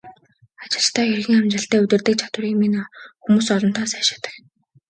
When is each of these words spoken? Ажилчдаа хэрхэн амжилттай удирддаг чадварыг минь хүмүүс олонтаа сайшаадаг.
Ажилчдаа 0.63 1.05
хэрхэн 1.09 1.37
амжилттай 1.39 1.79
удирддаг 1.83 2.15
чадварыг 2.19 2.53
минь 2.61 2.77
хүмүүс 3.23 3.47
олонтаа 3.55 3.85
сайшаадаг. 3.93 4.33